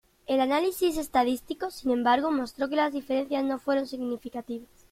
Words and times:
El 0.25 0.39
análisis 0.41 0.97
estadístico, 0.97 1.69
sin 1.69 1.91
embargo, 1.91 2.31
mostró 2.31 2.67
que 2.67 2.75
las 2.75 2.91
diferencias 2.91 3.43
no 3.43 3.59
fueron 3.59 3.85
significativas. 3.85 4.67